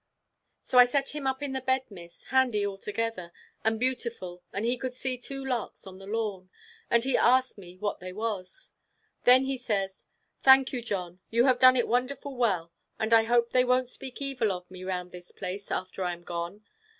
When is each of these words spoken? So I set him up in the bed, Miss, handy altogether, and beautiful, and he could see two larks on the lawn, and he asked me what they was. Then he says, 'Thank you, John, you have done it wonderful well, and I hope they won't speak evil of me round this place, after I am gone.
So 0.63 0.79
I 0.79 0.85
set 0.85 1.09
him 1.09 1.27
up 1.27 1.43
in 1.43 1.51
the 1.51 1.61
bed, 1.61 1.83
Miss, 1.91 2.23
handy 2.29 2.65
altogether, 2.65 3.31
and 3.63 3.79
beautiful, 3.79 4.41
and 4.51 4.65
he 4.65 4.75
could 4.75 4.95
see 4.95 5.15
two 5.15 5.45
larks 5.45 5.85
on 5.85 5.99
the 5.99 6.07
lawn, 6.07 6.49
and 6.89 7.03
he 7.03 7.15
asked 7.15 7.59
me 7.59 7.77
what 7.77 7.99
they 7.99 8.11
was. 8.11 8.71
Then 9.25 9.43
he 9.43 9.59
says, 9.59 10.07
'Thank 10.41 10.73
you, 10.73 10.81
John, 10.81 11.19
you 11.29 11.45
have 11.45 11.59
done 11.59 11.75
it 11.75 11.87
wonderful 11.87 12.35
well, 12.35 12.71
and 12.97 13.13
I 13.13 13.25
hope 13.25 13.51
they 13.51 13.63
won't 13.63 13.89
speak 13.89 14.19
evil 14.23 14.51
of 14.51 14.71
me 14.71 14.83
round 14.83 15.11
this 15.11 15.31
place, 15.31 15.69
after 15.69 16.03
I 16.03 16.13
am 16.13 16.23
gone. 16.23 16.65